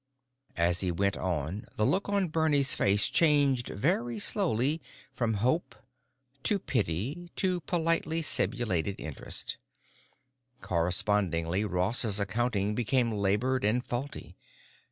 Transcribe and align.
As 0.57 0.79
he 0.81 0.91
went 0.91 1.15
on 1.15 1.67
the 1.75 1.85
look 1.85 2.09
on 2.09 2.29
Bernie's 2.29 2.73
face 2.73 3.05
changed 3.07 3.67
very 3.67 4.17
slowly 4.17 4.81
from 5.13 5.35
hope 5.35 5.75
to 6.41 6.57
pity 6.57 7.29
to 7.35 7.59
politely 7.61 8.23
simulated 8.23 8.95
interest. 8.99 9.57
Correspondingly 10.59 11.63
Ross's 11.65 12.19
accounting 12.19 12.73
became 12.73 13.11
labored 13.11 13.63
and 13.63 13.85
faulty. 13.85 14.35